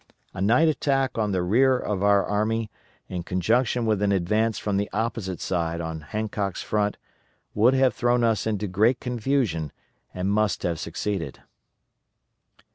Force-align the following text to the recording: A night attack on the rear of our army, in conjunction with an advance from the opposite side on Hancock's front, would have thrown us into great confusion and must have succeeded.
A 0.33 0.41
night 0.41 0.67
attack 0.67 1.19
on 1.19 1.31
the 1.31 1.43
rear 1.43 1.77
of 1.77 2.01
our 2.01 2.25
army, 2.25 2.71
in 3.07 3.21
conjunction 3.21 3.85
with 3.85 4.01
an 4.01 4.11
advance 4.11 4.57
from 4.57 4.77
the 4.77 4.89
opposite 4.91 5.39
side 5.39 5.79
on 5.79 6.01
Hancock's 6.01 6.63
front, 6.63 6.97
would 7.53 7.75
have 7.75 7.93
thrown 7.93 8.23
us 8.23 8.47
into 8.47 8.65
great 8.67 8.99
confusion 8.99 9.71
and 10.11 10.31
must 10.31 10.63
have 10.63 10.79
succeeded. 10.79 11.41